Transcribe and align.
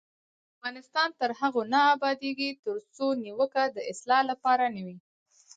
افغانستان 0.55 1.09
تر 1.19 1.29
هغو 1.39 1.61
نه 1.73 1.79
ابادیږي، 1.95 2.49
ترڅو 2.65 3.07
نیوکه 3.23 3.63
د 3.75 3.77
اصلاح 3.91 4.21
لپاره 4.31 4.65
نه 4.75 4.81
وي. 4.85 4.97